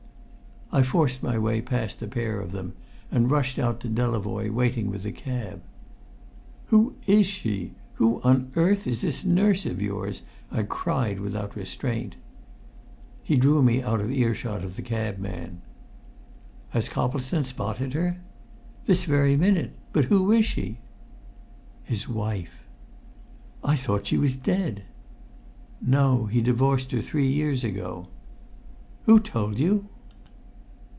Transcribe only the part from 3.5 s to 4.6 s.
out to Delavoye